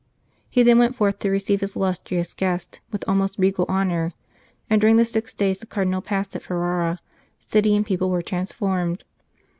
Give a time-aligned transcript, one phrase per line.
[0.49, 4.13] He then went forth to receive his illustrious guest with almost regal honour,
[4.67, 6.99] and during the six days the Cardinal passed at Ferrara,
[7.37, 9.03] city and people were transformed.